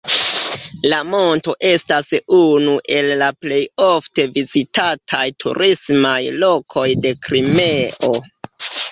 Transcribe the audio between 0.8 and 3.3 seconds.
La monto estas unu el la